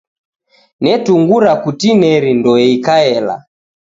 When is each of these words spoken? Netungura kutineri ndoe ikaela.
Netungura 0.83 1.51
kutineri 1.63 2.29
ndoe 2.39 2.63
ikaela. 2.75 3.35